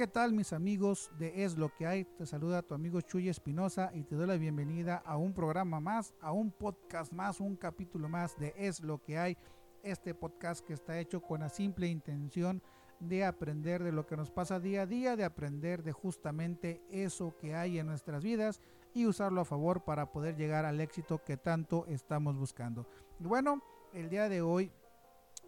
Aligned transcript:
¿Qué 0.00 0.06
tal 0.06 0.32
mis 0.32 0.54
amigos 0.54 1.10
de 1.18 1.44
Es 1.44 1.58
lo 1.58 1.74
que 1.74 1.86
hay? 1.86 2.06
Te 2.06 2.24
saluda 2.24 2.62
tu 2.62 2.72
amigo 2.72 3.02
Chuy 3.02 3.28
Espinosa 3.28 3.90
y 3.92 4.02
te 4.02 4.14
doy 4.14 4.26
la 4.26 4.38
bienvenida 4.38 4.96
a 5.04 5.18
un 5.18 5.34
programa 5.34 5.78
más, 5.78 6.14
a 6.22 6.32
un 6.32 6.52
podcast 6.52 7.12
más, 7.12 7.38
un 7.38 7.54
capítulo 7.54 8.08
más 8.08 8.34
de 8.38 8.54
Es 8.56 8.80
lo 8.80 9.02
que 9.02 9.18
hay. 9.18 9.36
Este 9.82 10.14
podcast 10.14 10.64
que 10.64 10.72
está 10.72 10.98
hecho 10.98 11.20
con 11.20 11.40
la 11.40 11.50
simple 11.50 11.86
intención 11.86 12.62
de 12.98 13.26
aprender 13.26 13.84
de 13.84 13.92
lo 13.92 14.06
que 14.06 14.16
nos 14.16 14.30
pasa 14.30 14.58
día 14.58 14.80
a 14.80 14.86
día, 14.86 15.16
de 15.16 15.24
aprender 15.24 15.82
de 15.82 15.92
justamente 15.92 16.80
eso 16.90 17.36
que 17.36 17.54
hay 17.54 17.78
en 17.78 17.84
nuestras 17.84 18.24
vidas 18.24 18.62
y 18.94 19.04
usarlo 19.04 19.42
a 19.42 19.44
favor 19.44 19.84
para 19.84 20.12
poder 20.12 20.34
llegar 20.34 20.64
al 20.64 20.80
éxito 20.80 21.22
que 21.22 21.36
tanto 21.36 21.84
estamos 21.88 22.38
buscando. 22.38 22.86
Y 23.18 23.24
bueno, 23.24 23.62
el 23.92 24.08
día 24.08 24.30
de 24.30 24.40
hoy 24.40 24.72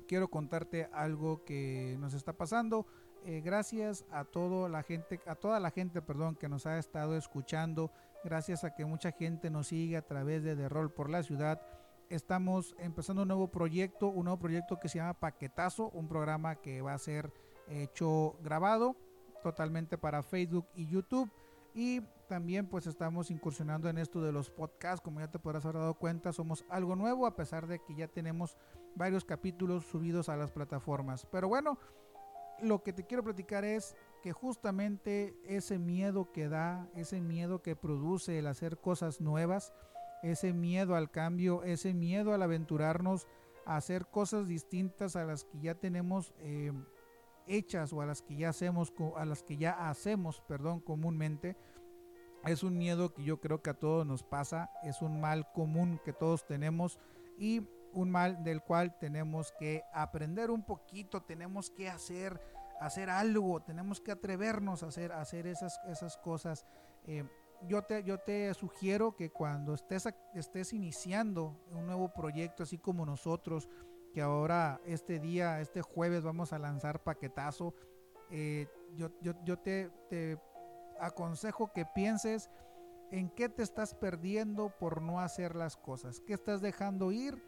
quiero 0.06 0.28
contarte 0.28 0.90
algo 0.92 1.42
que 1.42 1.96
nos 1.98 2.12
está 2.12 2.34
pasando. 2.34 2.86
Eh, 3.24 3.40
gracias 3.40 4.04
a 4.10 4.24
toda 4.24 4.68
la 4.68 4.82
gente, 4.82 5.20
a 5.26 5.36
toda 5.36 5.60
la 5.60 5.70
gente, 5.70 6.02
perdón, 6.02 6.34
que 6.34 6.48
nos 6.48 6.66
ha 6.66 6.78
estado 6.78 7.16
escuchando, 7.16 7.92
gracias 8.24 8.64
a 8.64 8.74
que 8.74 8.84
mucha 8.84 9.12
gente 9.12 9.48
nos 9.48 9.68
sigue 9.68 9.96
a 9.96 10.02
través 10.02 10.42
de 10.42 10.56
The 10.56 10.68
Roll 10.68 10.90
por 10.90 11.08
la 11.08 11.22
ciudad. 11.22 11.62
Estamos 12.08 12.74
empezando 12.78 13.22
un 13.22 13.28
nuevo 13.28 13.48
proyecto, 13.48 14.08
un 14.08 14.24
nuevo 14.24 14.40
proyecto 14.40 14.80
que 14.80 14.88
se 14.88 14.98
llama 14.98 15.14
Paquetazo, 15.14 15.90
un 15.90 16.08
programa 16.08 16.56
que 16.56 16.82
va 16.82 16.94
a 16.94 16.98
ser 16.98 17.32
hecho 17.68 18.36
grabado 18.42 18.96
totalmente 19.42 19.96
para 19.98 20.22
Facebook 20.22 20.66
y 20.74 20.86
YouTube. 20.86 21.30
Y 21.74 22.00
también 22.28 22.66
pues 22.66 22.86
estamos 22.86 23.30
incursionando 23.30 23.88
en 23.88 23.98
esto 23.98 24.20
de 24.20 24.32
los 24.32 24.50
podcasts, 24.50 25.00
como 25.00 25.20
ya 25.20 25.30
te 25.30 25.38
podrás 25.38 25.64
haber 25.64 25.80
dado 25.80 25.94
cuenta, 25.94 26.32
somos 26.32 26.64
algo 26.68 26.96
nuevo 26.96 27.26
a 27.26 27.36
pesar 27.36 27.66
de 27.66 27.78
que 27.78 27.94
ya 27.94 28.08
tenemos 28.08 28.56
varios 28.94 29.24
capítulos 29.24 29.84
subidos 29.86 30.28
a 30.28 30.36
las 30.36 30.50
plataformas. 30.50 31.26
Pero 31.30 31.48
bueno, 31.48 31.78
lo 32.62 32.82
que 32.82 32.92
te 32.92 33.04
quiero 33.04 33.24
platicar 33.24 33.64
es 33.64 33.96
que 34.22 34.32
justamente 34.32 35.36
ese 35.44 35.78
miedo 35.78 36.30
que 36.32 36.48
da, 36.48 36.88
ese 36.94 37.20
miedo 37.20 37.60
que 37.60 37.76
produce 37.76 38.38
el 38.38 38.46
hacer 38.46 38.78
cosas 38.78 39.20
nuevas, 39.20 39.72
ese 40.22 40.52
miedo 40.52 40.94
al 40.94 41.10
cambio, 41.10 41.64
ese 41.64 41.92
miedo 41.92 42.32
al 42.32 42.42
aventurarnos 42.42 43.26
a 43.66 43.76
hacer 43.76 44.06
cosas 44.06 44.46
distintas 44.48 45.16
a 45.16 45.24
las 45.24 45.44
que 45.44 45.60
ya 45.60 45.74
tenemos 45.74 46.32
eh, 46.38 46.72
hechas 47.46 47.92
o 47.92 48.00
a 48.00 48.06
las 48.06 48.22
que 48.22 48.36
ya 48.36 48.50
hacemos, 48.50 48.92
a 49.16 49.24
las 49.24 49.42
que 49.42 49.56
ya 49.56 49.88
hacemos, 49.88 50.40
perdón, 50.42 50.80
comúnmente, 50.80 51.56
es 52.44 52.62
un 52.62 52.76
miedo 52.76 53.12
que 53.12 53.24
yo 53.24 53.40
creo 53.40 53.62
que 53.62 53.70
a 53.70 53.78
todos 53.78 54.06
nos 54.06 54.22
pasa, 54.22 54.70
es 54.82 55.02
un 55.02 55.20
mal 55.20 55.50
común 55.52 56.00
que 56.04 56.12
todos 56.12 56.46
tenemos 56.46 56.98
y 57.38 57.62
un 57.92 58.10
mal 58.10 58.42
del 58.42 58.62
cual 58.62 58.98
tenemos 58.98 59.52
que 59.58 59.82
aprender 59.92 60.50
un 60.50 60.64
poquito, 60.64 61.22
tenemos 61.22 61.70
que 61.70 61.88
hacer, 61.88 62.40
hacer 62.84 63.10
algo, 63.10 63.62
tenemos 63.62 64.00
que 64.00 64.12
atrevernos 64.12 64.82
a 64.82 64.88
hacer, 64.88 65.12
hacer 65.12 65.46
esas, 65.46 65.80
esas 65.88 66.16
cosas. 66.16 66.66
Eh, 67.04 67.24
yo, 67.68 67.82
te, 67.82 68.02
yo 68.02 68.18
te 68.18 68.52
sugiero 68.54 69.14
que 69.14 69.30
cuando 69.30 69.74
estés, 69.74 70.08
estés 70.34 70.72
iniciando 70.72 71.60
un 71.70 71.86
nuevo 71.86 72.12
proyecto, 72.12 72.62
así 72.62 72.78
como 72.78 73.06
nosotros, 73.06 73.68
que 74.12 74.20
ahora 74.20 74.80
este 74.84 75.18
día, 75.18 75.60
este 75.60 75.80
jueves 75.82 76.22
vamos 76.22 76.52
a 76.52 76.58
lanzar 76.58 77.02
paquetazo, 77.02 77.74
eh, 78.30 78.66
yo, 78.96 79.10
yo, 79.20 79.58
te, 79.58 79.90
te 80.08 80.38
aconsejo 81.00 81.72
que 81.72 81.86
pienses 81.94 82.50
en 83.10 83.30
qué 83.30 83.48
te 83.48 83.62
estás 83.62 83.94
perdiendo 83.94 84.70
por 84.78 85.02
no 85.02 85.20
hacer 85.20 85.54
las 85.54 85.76
cosas, 85.76 86.20
qué 86.20 86.34
estás 86.34 86.60
dejando 86.60 87.12
ir 87.12 87.42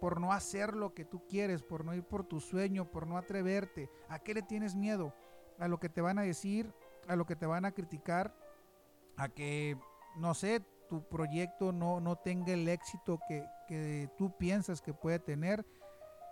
por 0.00 0.20
no 0.20 0.32
hacer 0.32 0.74
lo 0.74 0.94
que 0.94 1.04
tú 1.04 1.26
quieres, 1.26 1.62
por 1.62 1.84
no 1.84 1.94
ir 1.94 2.04
por 2.04 2.24
tu 2.24 2.40
sueño, 2.40 2.90
por 2.90 3.06
no 3.06 3.16
atreverte. 3.16 3.90
¿A 4.08 4.18
qué 4.18 4.34
le 4.34 4.42
tienes 4.42 4.74
miedo? 4.74 5.14
A 5.58 5.68
lo 5.68 5.78
que 5.78 5.88
te 5.88 6.00
van 6.00 6.18
a 6.18 6.22
decir, 6.22 6.72
a 7.06 7.16
lo 7.16 7.26
que 7.26 7.36
te 7.36 7.46
van 7.46 7.64
a 7.64 7.72
criticar, 7.72 8.34
a 9.16 9.28
que, 9.28 9.76
no 10.16 10.34
sé, 10.34 10.60
tu 10.88 11.06
proyecto 11.08 11.72
no, 11.72 12.00
no 12.00 12.16
tenga 12.16 12.52
el 12.52 12.68
éxito 12.68 13.18
que, 13.28 13.44
que 13.66 14.08
tú 14.16 14.36
piensas 14.36 14.80
que 14.80 14.94
puede 14.94 15.18
tener. 15.18 15.66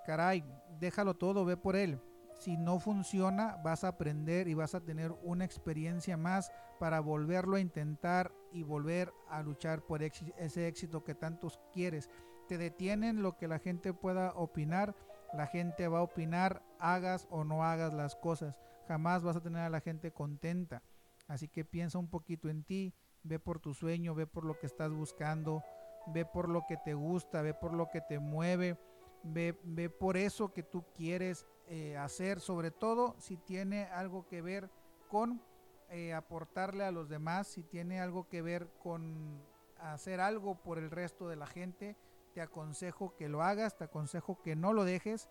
Caray, 0.07 0.45
déjalo 0.79 1.15
todo, 1.15 1.45
ve 1.45 1.57
por 1.57 1.77
él. 1.77 2.01
Si 2.39 2.57
no 2.57 2.79
funciona, 2.79 3.57
vas 3.65 3.83
a 3.83 3.89
aprender 3.89 4.47
y 4.47 4.55
vas 4.55 4.75
a 4.75 4.81
tener 4.81 5.13
una 5.23 5.45
experiencia 5.45 6.17
más 6.17 6.53
para 6.79 7.01
volverlo 7.01 7.57
a 7.57 7.61
intentar 7.61 8.31
y 8.53 8.63
volver 8.63 9.13
a 9.29 9.43
luchar 9.43 9.83
por 9.83 10.03
ese 10.03 10.69
éxito 10.69 11.03
que 11.03 11.15
tantos 11.15 11.59
quieres 11.73 12.11
te 12.47 12.59
detienen 12.59 13.23
lo 13.23 13.37
que 13.37 13.49
la 13.49 13.59
gente 13.59 13.93
pueda 13.93 14.33
opinar. 14.35 14.95
La 15.35 15.47
gente 15.47 15.89
va 15.89 15.99
a 15.99 16.03
opinar, 16.03 16.63
hagas 16.79 17.27
o 17.31 17.45
no 17.45 17.65
hagas 17.65 17.93
las 17.93 18.17
cosas. 18.17 18.59
Jamás 18.87 19.23
vas 19.23 19.37
a 19.37 19.43
tener 19.43 19.63
a 19.63 19.71
la 19.71 19.81
gente 19.81 20.13
contenta. 20.13 20.83
Así 21.27 21.49
que 21.49 21.65
piensa 21.65 21.99
un 21.99 22.09
poquito 22.09 22.49
en 22.49 22.63
ti, 22.63 22.95
ve 23.25 23.39
por 23.39 23.59
tu 23.59 23.75
sueño, 23.75 24.15
ve 24.15 24.27
por 24.27 24.45
lo 24.45 24.59
que 24.59 24.67
estás 24.67 24.93
buscando, 24.93 25.63
ve 26.07 26.25
por 26.25 26.49
lo 26.49 26.65
que 26.69 26.77
te 26.77 26.95
gusta, 26.95 27.43
ve 27.43 27.53
por 27.53 27.73
lo 27.75 27.91
que 27.91 28.01
te 28.01 28.21
mueve, 28.21 28.79
ve, 29.25 29.59
ve 29.65 29.91
por 29.91 30.17
eso 30.17 30.53
que 30.53 30.63
tú 30.63 30.85
quieres 30.95 31.47
eh, 31.69 31.97
hacer, 31.97 32.41
sobre 32.41 32.71
todo 32.71 33.17
si 33.19 33.37
tiene 33.37 33.87
algo 33.87 34.27
que 34.29 34.41
ver 34.41 34.71
con 35.09 35.43
eh, 35.91 36.15
aportarle 36.15 36.85
a 36.85 36.93
los 36.93 37.09
demás, 37.09 37.49
si 37.49 37.65
tiene 37.65 38.01
algo 38.01 38.29
que 38.29 38.43
ver 38.43 38.69
con 38.79 39.41
hacer 39.79 40.21
algo 40.21 40.55
por 40.63 40.79
el 40.79 40.91
resto 40.91 41.29
de 41.29 41.37
la 41.37 41.47
gente, 41.47 41.97
te 42.37 42.43
aconsejo 42.43 43.17
que 43.17 43.31
lo 43.31 43.43
hagas, 43.43 43.79
te 43.79 43.85
aconsejo 43.85 44.43
que 44.43 44.57
no 44.57 44.75
lo 44.75 44.85
dejes. 44.85 45.31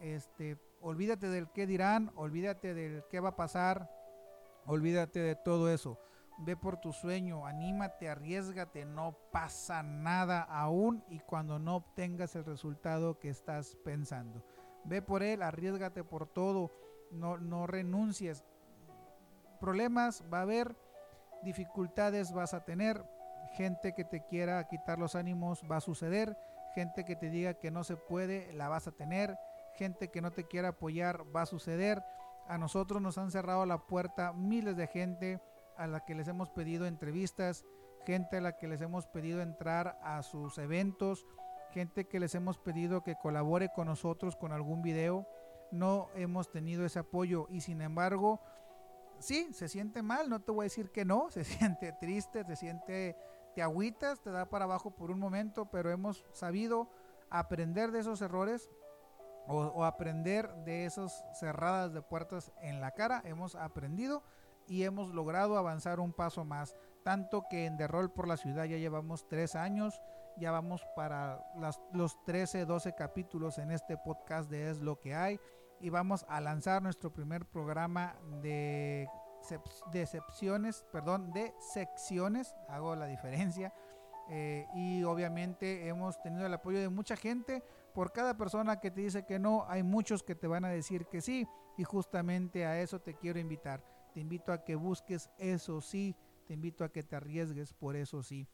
Este, 0.00 0.58
olvídate 0.80 1.28
del 1.28 1.48
qué 1.52 1.68
dirán, 1.68 2.10
olvídate 2.16 2.74
del 2.74 3.04
qué 3.08 3.20
va 3.20 3.28
a 3.28 3.36
pasar, 3.36 3.88
olvídate 4.66 5.20
de 5.20 5.36
todo 5.36 5.70
eso. 5.70 6.00
Ve 6.38 6.56
por 6.56 6.78
tu 6.78 6.92
sueño, 6.92 7.46
anímate, 7.46 8.08
arriesgate, 8.08 8.84
no 8.84 9.16
pasa 9.30 9.84
nada 9.84 10.42
aún 10.42 11.04
y 11.08 11.20
cuando 11.20 11.60
no 11.60 11.76
obtengas 11.76 12.34
el 12.34 12.44
resultado 12.44 13.20
que 13.20 13.28
estás 13.28 13.76
pensando. 13.84 14.44
Ve 14.82 15.00
por 15.00 15.22
él, 15.22 15.42
arriesgate 15.42 16.02
por 16.02 16.26
todo, 16.26 16.72
no, 17.12 17.38
no 17.38 17.68
renuncies. 17.68 18.42
Problemas 19.60 20.24
va 20.24 20.40
a 20.40 20.42
haber, 20.42 20.74
dificultades 21.44 22.32
vas 22.32 22.52
a 22.52 22.64
tener, 22.64 23.00
gente 23.52 23.92
que 23.94 24.04
te 24.04 24.24
quiera 24.24 24.66
quitar 24.68 24.98
los 24.98 25.14
ánimos 25.14 25.62
va 25.70 25.76
a 25.76 25.80
suceder, 25.80 26.36
gente 26.74 27.04
que 27.04 27.16
te 27.16 27.30
diga 27.30 27.54
que 27.54 27.70
no 27.70 27.84
se 27.84 27.96
puede 27.96 28.52
la 28.52 28.68
vas 28.68 28.88
a 28.88 28.92
tener, 28.92 29.36
gente 29.74 30.10
que 30.10 30.20
no 30.20 30.30
te 30.30 30.44
quiera 30.44 30.68
apoyar 30.68 31.24
va 31.34 31.42
a 31.42 31.46
suceder. 31.46 32.02
A 32.48 32.58
nosotros 32.58 33.00
nos 33.00 33.18
han 33.18 33.30
cerrado 33.30 33.64
la 33.66 33.86
puerta 33.86 34.32
miles 34.32 34.76
de 34.76 34.86
gente 34.86 35.40
a 35.76 35.86
la 35.86 36.04
que 36.04 36.14
les 36.14 36.28
hemos 36.28 36.50
pedido 36.50 36.86
entrevistas, 36.86 37.64
gente 38.04 38.38
a 38.38 38.40
la 38.40 38.56
que 38.56 38.68
les 38.68 38.80
hemos 38.80 39.06
pedido 39.06 39.42
entrar 39.42 39.98
a 40.02 40.22
sus 40.22 40.58
eventos, 40.58 41.26
gente 41.70 42.06
que 42.06 42.20
les 42.20 42.34
hemos 42.34 42.58
pedido 42.58 43.02
que 43.02 43.16
colabore 43.16 43.70
con 43.74 43.86
nosotros 43.86 44.36
con 44.36 44.52
algún 44.52 44.82
video. 44.82 45.26
No 45.70 46.08
hemos 46.14 46.50
tenido 46.50 46.84
ese 46.84 46.98
apoyo 46.98 47.46
y 47.48 47.60
sin 47.62 47.80
embargo, 47.80 48.40
sí, 49.18 49.52
se 49.54 49.68
siente 49.68 50.02
mal, 50.02 50.28
no 50.28 50.40
te 50.40 50.52
voy 50.52 50.64
a 50.64 50.64
decir 50.64 50.90
que 50.90 51.04
no, 51.04 51.30
se 51.30 51.44
siente 51.44 51.92
triste, 51.92 52.44
se 52.44 52.56
siente 52.56 53.16
te 53.54 53.62
agüitas, 53.62 54.20
te 54.20 54.30
da 54.30 54.48
para 54.48 54.64
abajo 54.64 54.90
por 54.92 55.10
un 55.10 55.18
momento, 55.18 55.66
pero 55.66 55.90
hemos 55.90 56.24
sabido 56.32 56.88
aprender 57.30 57.90
de 57.90 58.00
esos 58.00 58.20
errores 58.22 58.70
o, 59.46 59.84
aprender 59.84 60.52
de 60.64 60.84
esas 60.84 61.24
cerradas 61.34 61.92
de 61.92 62.02
puertas 62.02 62.52
en 62.60 62.80
la 62.80 62.92
cara. 62.92 63.22
Hemos 63.24 63.54
aprendido 63.54 64.22
y 64.68 64.84
hemos 64.84 65.12
logrado 65.12 65.56
avanzar 65.56 66.00
un 66.00 66.12
paso 66.12 66.44
más. 66.44 66.76
Tanto 67.02 67.46
que 67.50 67.66
en 67.66 67.76
The 67.76 67.88
Roll 67.88 68.12
por 68.12 68.28
la 68.28 68.36
ciudad 68.36 68.64
ya 68.64 68.76
llevamos 68.76 69.26
tres 69.28 69.56
años, 69.56 70.00
ya 70.36 70.52
vamos 70.52 70.86
para 70.94 71.44
las, 71.56 71.80
los 71.92 72.22
13, 72.24 72.64
12 72.64 72.94
capítulos 72.94 73.58
en 73.58 73.72
este 73.72 73.96
podcast 73.96 74.48
de 74.48 74.70
Es 74.70 74.80
lo 74.80 75.00
que 75.00 75.14
hay. 75.14 75.40
Y 75.80 75.90
vamos 75.90 76.24
a 76.28 76.40
lanzar 76.40 76.80
nuestro 76.80 77.12
primer 77.12 77.44
programa 77.44 78.16
de 78.40 79.08
de 79.92 80.06
secciones, 80.06 80.84
perdón, 80.92 81.32
de 81.32 81.54
secciones, 81.58 82.54
hago 82.68 82.94
la 82.96 83.06
diferencia. 83.06 83.72
Eh, 84.28 84.66
y 84.74 85.02
obviamente 85.02 85.88
hemos 85.88 86.20
tenido 86.22 86.46
el 86.46 86.54
apoyo 86.54 86.78
de 86.78 86.88
mucha 86.88 87.16
gente. 87.16 87.62
Por 87.92 88.12
cada 88.12 88.36
persona 88.36 88.80
que 88.80 88.90
te 88.90 89.02
dice 89.02 89.26
que 89.26 89.38
no, 89.38 89.66
hay 89.68 89.82
muchos 89.82 90.22
que 90.22 90.34
te 90.34 90.46
van 90.46 90.64
a 90.64 90.70
decir 90.70 91.06
que 91.06 91.20
sí. 91.20 91.46
Y 91.76 91.84
justamente 91.84 92.64
a 92.64 92.80
eso 92.80 93.00
te 93.00 93.14
quiero 93.14 93.38
invitar. 93.38 93.84
Te 94.14 94.20
invito 94.20 94.52
a 94.52 94.64
que 94.64 94.74
busques 94.74 95.30
eso 95.38 95.80
sí. 95.80 96.16
Te 96.46 96.54
invito 96.54 96.84
a 96.84 96.90
que 96.90 97.02
te 97.02 97.16
arriesgues 97.16 97.72
por 97.72 97.96
eso 97.96 98.22
sí. 98.22 98.48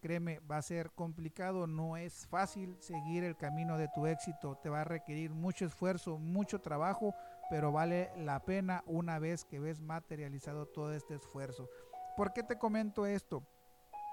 Créeme, 0.00 0.40
va 0.40 0.56
a 0.56 0.62
ser 0.62 0.90
complicado, 0.90 1.68
no 1.68 1.96
es 1.96 2.26
fácil 2.26 2.76
seguir 2.80 3.22
el 3.22 3.36
camino 3.36 3.78
de 3.78 3.88
tu 3.94 4.06
éxito. 4.06 4.56
Te 4.56 4.68
va 4.68 4.80
a 4.80 4.84
requerir 4.84 5.30
mucho 5.30 5.64
esfuerzo, 5.64 6.18
mucho 6.18 6.60
trabajo, 6.60 7.14
pero 7.52 7.70
vale 7.70 8.10
la 8.16 8.42
pena 8.46 8.82
una 8.86 9.18
vez 9.18 9.44
que 9.44 9.60
ves 9.60 9.78
materializado 9.78 10.64
todo 10.64 10.94
este 10.94 11.16
esfuerzo. 11.16 11.68
¿Por 12.16 12.32
qué 12.32 12.42
te 12.42 12.56
comento 12.56 13.04
esto? 13.04 13.46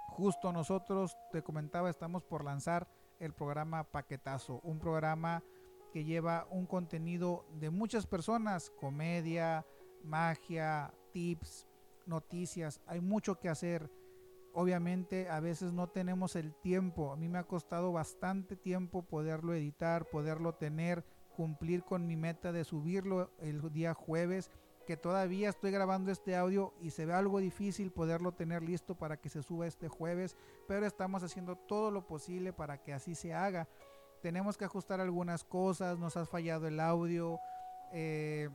Justo 0.09 0.51
nosotros, 0.51 1.15
te 1.31 1.41
comentaba, 1.41 1.89
estamos 1.89 2.25
por 2.25 2.43
lanzar 2.43 2.89
el 3.17 3.31
programa 3.31 3.85
Paquetazo, 3.85 4.59
un 4.61 4.77
programa 4.77 5.41
que 5.93 6.03
lleva 6.03 6.49
un 6.51 6.65
contenido 6.65 7.45
de 7.53 7.69
muchas 7.69 8.05
personas, 8.05 8.71
comedia, 8.71 9.65
magia, 10.03 10.93
tips, 11.13 11.65
noticias, 12.05 12.81
hay 12.87 12.99
mucho 12.99 13.39
que 13.39 13.47
hacer. 13.47 13.89
Obviamente 14.51 15.29
a 15.29 15.39
veces 15.39 15.71
no 15.71 15.87
tenemos 15.87 16.35
el 16.35 16.53
tiempo, 16.55 17.13
a 17.13 17.15
mí 17.15 17.29
me 17.29 17.37
ha 17.37 17.45
costado 17.45 17.93
bastante 17.93 18.57
tiempo 18.57 19.03
poderlo 19.03 19.53
editar, 19.53 20.09
poderlo 20.09 20.55
tener, 20.55 21.05
cumplir 21.39 21.85
con 21.85 22.05
mi 22.05 22.17
meta 22.17 22.51
de 22.51 22.65
subirlo 22.65 23.31
el 23.39 23.71
día 23.71 23.93
jueves, 23.93 24.51
que 24.85 24.97
todavía 24.97 25.47
estoy 25.47 25.71
grabando 25.71 26.11
este 26.11 26.35
audio 26.35 26.73
y 26.81 26.89
se 26.89 27.05
ve 27.05 27.13
algo 27.13 27.39
difícil 27.39 27.93
poderlo 27.93 28.33
tener 28.33 28.61
listo 28.61 28.95
para 28.95 29.15
que 29.15 29.29
se 29.29 29.41
suba 29.41 29.65
este 29.65 29.87
jueves, 29.87 30.35
pero 30.67 30.85
estamos 30.85 31.23
haciendo 31.23 31.55
todo 31.55 31.91
lo 31.91 32.05
posible 32.05 32.51
para 32.51 32.83
que 32.83 32.91
así 32.91 33.15
se 33.15 33.33
haga. 33.33 33.69
Tenemos 34.21 34.57
que 34.57 34.65
ajustar 34.65 34.99
algunas 34.99 35.45
cosas, 35.45 35.97
nos 35.97 36.17
ha 36.17 36.25
fallado 36.25 36.67
el 36.67 36.81
audio. 36.81 37.39
Eh, 37.93 38.49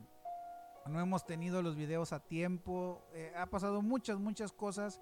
no 0.85 1.01
hemos 1.01 1.25
tenido 1.25 1.63
los 1.63 1.77
videos 1.77 2.13
a 2.13 2.21
tiempo, 2.21 3.03
eh, 3.15 3.33
ha 3.35 3.47
pasado 3.47 3.81
muchas, 3.81 4.19
muchas 4.19 4.53
cosas 4.53 5.01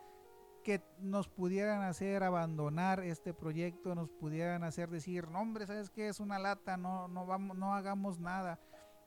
que 0.63 0.83
nos 0.99 1.29
pudieran 1.29 1.83
hacer 1.83 2.23
abandonar 2.23 3.01
este 3.01 3.35
proyecto, 3.35 3.95
nos 3.95 4.11
pudieran 4.11 4.65
hacer 4.65 4.91
decir, 4.91 5.29
no 5.29 5.41
hombre, 5.41 5.67
¿sabes 5.67 5.91
qué? 5.91 6.09
Es 6.09 6.21
una 6.21 6.39
lata, 6.39 6.77
no, 6.77 7.09
no, 7.09 7.27
vamos, 7.27 7.57
no 7.57 7.75
hagamos 7.75 8.19
nada. 8.19 8.59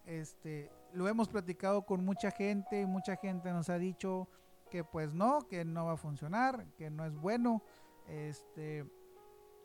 Este, 0.05 0.71
lo 0.93 1.07
hemos 1.07 1.29
platicado 1.29 1.85
con 1.85 2.05
mucha 2.05 2.31
gente 2.31 2.81
y 2.81 2.85
mucha 2.85 3.15
gente 3.15 3.51
nos 3.51 3.69
ha 3.69 3.77
dicho 3.77 4.27
que 4.69 4.83
pues 4.83 5.13
no, 5.13 5.47
que 5.47 5.65
no 5.65 5.85
va 5.85 5.93
a 5.93 5.97
funcionar, 5.97 6.67
que 6.77 6.89
no 6.89 7.05
es 7.05 7.15
bueno. 7.15 7.63
Este, 8.07 8.85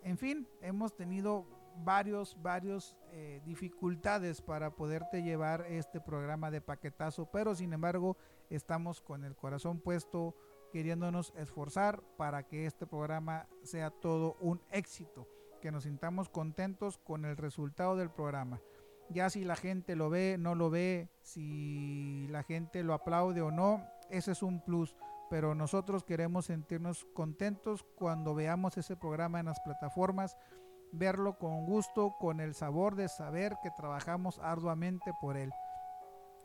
en 0.03 0.17
fin, 0.17 0.49
hemos 0.63 0.97
tenido 0.97 1.47
varios, 1.85 2.37
varios 2.43 2.97
eh, 3.13 3.41
dificultades 3.45 4.41
para 4.41 4.71
poderte 4.71 5.23
llevar 5.23 5.67
este 5.69 6.01
programa 6.01 6.51
de 6.51 6.61
paquetazo, 6.61 7.27
pero 7.27 7.55
sin 7.55 7.73
embargo 7.73 8.17
estamos 8.49 9.01
con 9.01 9.25
el 9.25 9.37
corazón 9.37 9.81
puesto 9.81 10.35
queriéndonos 10.71 11.33
esforzar 11.37 12.03
para 12.17 12.45
que 12.45 12.67
este 12.67 12.87
programa 12.87 13.47
sea 13.63 13.91
todo 13.91 14.37
un 14.41 14.61
éxito, 14.71 15.29
que 15.61 15.71
nos 15.71 15.85
sintamos 15.85 16.29
contentos 16.29 16.99
con 16.99 17.25
el 17.25 17.37
resultado 17.37 17.97
del 17.97 18.11
programa. 18.11 18.61
Ya 19.09 19.29
si 19.29 19.45
la 19.45 19.57
gente 19.57 19.97
lo 19.97 20.09
ve, 20.09 20.37
no 20.39 20.55
lo 20.55 20.71
ve, 20.71 21.09
si 21.23 22.27
la 22.29 22.43
gente 22.43 22.83
lo 22.83 22.95
aplaude 22.95 23.43
o 23.43 23.51
no, 23.51 23.85
ese 24.09 24.33
es 24.33 24.43
un 24.43 24.61
plus. 24.61 24.97
Pero 25.29 25.55
nosotros 25.55 26.05
queremos 26.05 26.47
sentirnos 26.47 27.05
contentos 27.15 27.85
cuando 27.97 28.35
veamos 28.35 28.77
ese 28.77 28.97
programa 28.97 29.41
en 29.41 29.47
las 29.47 29.61
plataformas 29.61 30.37
verlo 30.93 31.39
con 31.39 31.67
gusto, 31.67 32.17
con 32.19 32.41
el 32.41 32.55
sabor 32.55 32.97
de 32.97 33.09
saber 33.09 33.57
que 33.63 33.71
trabajamos 33.71 34.39
arduamente 34.39 35.13
por 35.21 35.37
él. 35.37 35.53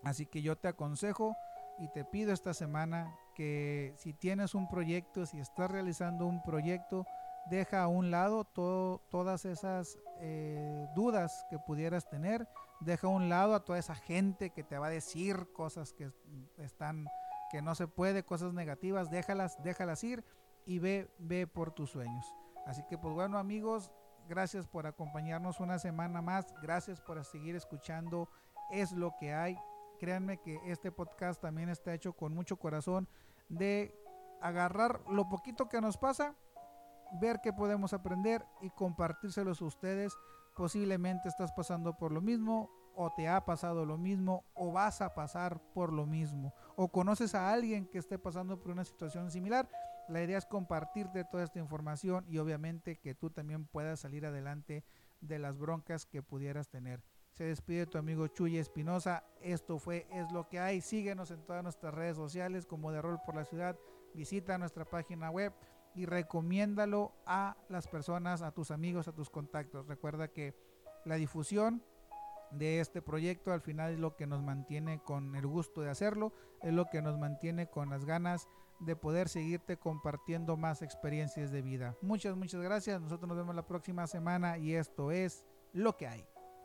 Así 0.03 0.25
que 0.25 0.41
yo 0.41 0.55
te 0.55 0.67
aconsejo 0.67 1.35
y 1.79 1.87
te 1.89 2.05
pido 2.05 2.33
esta 2.33 2.53
semana 2.53 3.15
que 3.35 3.93
si 3.97 4.13
tienes 4.13 4.55
un 4.55 4.67
proyecto, 4.67 5.25
si 5.25 5.39
estás 5.39 5.69
realizando 5.69 6.25
un 6.25 6.41
proyecto, 6.43 7.05
deja 7.49 7.83
a 7.83 7.87
un 7.87 8.11
lado 8.11 8.43
todo, 8.43 8.99
todas 9.09 9.45
esas 9.45 9.99
eh, 10.19 10.87
dudas 10.95 11.45
que 11.49 11.59
pudieras 11.59 12.09
tener, 12.09 12.47
deja 12.79 13.07
a 13.07 13.09
un 13.09 13.29
lado 13.29 13.55
a 13.55 13.63
toda 13.63 13.77
esa 13.77 13.95
gente 13.95 14.51
que 14.51 14.63
te 14.63 14.77
va 14.77 14.87
a 14.87 14.91
decir 14.91 15.51
cosas 15.53 15.93
que 15.93 16.11
están 16.57 17.05
que 17.51 17.61
no 17.61 17.75
se 17.75 17.87
puede, 17.87 18.23
cosas 18.23 18.53
negativas, 18.53 19.11
déjalas, 19.11 19.61
déjalas 19.61 20.03
ir 20.03 20.25
y 20.65 20.79
ve, 20.79 21.11
ve 21.19 21.45
por 21.45 21.71
tus 21.71 21.91
sueños. 21.91 22.25
Así 22.65 22.83
que 22.89 22.97
pues 22.97 23.13
bueno 23.13 23.37
amigos, 23.37 23.91
Gracias 24.27 24.65
por 24.65 24.87
acompañarnos 24.87 25.59
una 25.59 25.77
semana 25.77 26.21
más. 26.21 26.53
Gracias 26.61 26.99
por 26.99 27.23
seguir 27.23 27.55
escuchando. 27.55 28.27
Es 28.71 28.91
lo 28.91 29.15
que 29.19 29.33
hay. 29.33 29.57
Créanme 29.97 30.39
que 30.39 30.59
este 30.65 30.91
podcast 30.91 31.41
también 31.41 31.69
está 31.69 31.93
hecho 31.93 32.13
con 32.13 32.33
mucho 32.33 32.57
corazón 32.57 33.07
de 33.49 33.95
agarrar 34.41 35.01
lo 35.09 35.29
poquito 35.29 35.69
que 35.69 35.81
nos 35.81 35.97
pasa, 35.97 36.35
ver 37.19 37.39
qué 37.41 37.53
podemos 37.53 37.93
aprender 37.93 38.45
y 38.61 38.69
compartírselos 38.69 39.61
a 39.61 39.65
ustedes. 39.65 40.17
Posiblemente 40.55 41.27
estás 41.27 41.51
pasando 41.51 41.97
por 41.97 42.11
lo 42.11 42.21
mismo 42.21 42.69
o 42.95 43.11
te 43.13 43.27
ha 43.27 43.43
pasado 43.43 43.85
lo 43.85 43.97
mismo 43.97 44.45
o 44.53 44.71
vas 44.71 45.01
a 45.01 45.13
pasar 45.13 45.59
por 45.73 45.91
lo 45.91 46.05
mismo 46.05 46.53
o 46.77 46.87
conoces 46.87 47.35
a 47.35 47.51
alguien 47.51 47.87
que 47.87 47.97
esté 47.97 48.17
pasando 48.17 48.57
por 48.57 48.71
una 48.71 48.85
situación 48.85 49.29
similar 49.31 49.67
la 50.07 50.21
idea 50.21 50.37
es 50.37 50.45
compartirte 50.45 51.23
toda 51.23 51.43
esta 51.43 51.59
información 51.59 52.25
y 52.27 52.37
obviamente 52.37 52.97
que 52.97 53.15
tú 53.15 53.31
también 53.31 53.65
puedas 53.65 53.99
salir 53.99 54.25
adelante 54.25 54.83
de 55.21 55.39
las 55.39 55.57
broncas 55.57 56.05
que 56.05 56.21
pudieras 56.21 56.69
tener. 56.69 57.01
Se 57.35 57.43
despide 57.43 57.85
tu 57.85 57.97
amigo 57.97 58.27
Chuy 58.27 58.57
Espinosa. 58.57 59.25
Esto 59.41 59.77
fue 59.77 60.07
Es 60.09 60.31
lo 60.31 60.47
que 60.47 60.57
hay. 60.57 60.79
Síguenos 60.79 61.31
en 61.31 61.43
todas 61.45 61.63
nuestras 61.63 61.93
redes 61.93 62.15
sociales 62.15 62.65
como 62.65 62.93
de 62.93 63.01
Rol 63.01 63.19
por 63.25 63.35
la 63.35 63.43
Ciudad. 63.43 63.77
Visita 64.13 64.57
nuestra 64.57 64.85
página 64.85 65.29
web 65.29 65.51
y 65.95 66.05
recomiéndalo 66.05 67.13
a 67.25 67.57
las 67.67 67.87
personas, 67.87 68.41
a 68.41 68.53
tus 68.53 68.71
amigos, 68.71 69.09
a 69.09 69.11
tus 69.11 69.29
contactos. 69.29 69.85
Recuerda 69.85 70.29
que 70.29 70.55
la 71.03 71.15
difusión 71.15 71.83
de 72.51 72.79
este 72.79 73.01
proyecto 73.01 73.51
al 73.51 73.59
final 73.59 73.91
es 73.91 73.99
lo 73.99 74.15
que 74.15 74.27
nos 74.27 74.41
mantiene 74.41 74.99
con 74.99 75.35
el 75.35 75.45
gusto 75.45 75.81
de 75.81 75.89
hacerlo, 75.89 76.31
es 76.61 76.71
lo 76.71 76.85
que 76.85 77.01
nos 77.01 77.17
mantiene 77.17 77.67
con 77.67 77.89
las 77.89 78.05
ganas 78.05 78.47
de 78.79 78.95
poder 78.95 79.27
seguirte 79.27 79.77
compartiendo 79.77 80.55
más 80.55 80.81
experiencias 80.81 81.51
de 81.51 81.61
vida. 81.61 81.97
Muchas, 82.01 82.37
muchas 82.37 82.61
gracias. 82.61 83.01
Nosotros 83.01 83.27
nos 83.27 83.37
vemos 83.37 83.55
la 83.55 83.67
próxima 83.67 84.07
semana 84.07 84.57
y 84.57 84.73
esto 84.73 85.11
es 85.11 85.45
lo 85.73 85.97
que 85.97 86.07
hay. 86.07 86.25